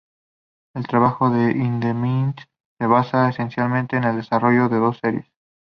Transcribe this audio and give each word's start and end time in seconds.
El 0.73 0.87
trabajo 0.87 1.29
de 1.29 1.51
Hindemith 1.51 2.39
se 2.79 2.87
basa 2.87 3.29
esencialmente 3.29 3.97
en 3.97 4.05
el 4.05 4.15
desarrollo 4.15 4.67
de 4.67 4.77
dos 4.79 4.97
Series. 4.97 5.27